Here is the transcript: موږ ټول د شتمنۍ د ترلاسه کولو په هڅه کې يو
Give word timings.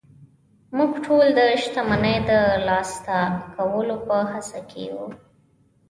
موږ 0.77 0.91
ټول 1.05 1.25
د 1.39 1.41
شتمنۍ 1.61 2.17
د 2.29 2.31
ترلاسه 2.49 3.17
کولو 3.55 3.95
په 4.07 4.17
هڅه 4.31 4.59
کې 4.69 4.81
يو 4.89 5.03